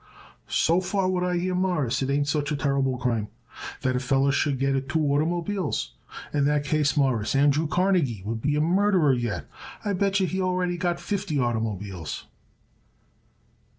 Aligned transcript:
"So 0.47 0.81
far 0.81 1.07
what 1.07 1.23
I 1.23 1.35
hear 1.37 1.51
it, 1.53 1.57
Mawruss, 1.57 2.01
it 2.01 2.09
ain't 2.09 2.27
such 2.27 2.51
a 2.51 2.55
terrible 2.55 2.97
crime 2.97 3.27
that 3.83 3.95
a 3.95 3.99
feller 3.99 4.31
should 4.31 4.59
got 4.59 4.73
it 4.73 4.89
two 4.89 4.97
oitermobiles. 4.97 5.89
In 6.33 6.45
that 6.45 6.63
case, 6.63 6.97
Mawruss, 6.97 7.35
Andrew 7.35 7.67
Carnegie 7.67 8.23
would 8.25 8.41
be 8.41 8.55
a 8.55 8.61
murderer 8.61 9.13
yet. 9.13 9.45
I 9.85 9.93
bet 9.93 10.19
yer 10.19 10.25
he 10.25 10.39
got 10.39 10.43
already 10.45 10.77
fifty 10.97 11.35
oitermobiles." 11.37 12.23